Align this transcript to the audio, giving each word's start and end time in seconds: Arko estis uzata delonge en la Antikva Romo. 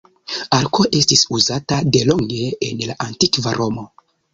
Arko 0.57 0.85
estis 1.01 1.21
uzata 1.41 1.79
delonge 1.99 2.51
en 2.73 2.87
la 2.93 3.01
Antikva 3.11 3.59
Romo. 3.63 3.91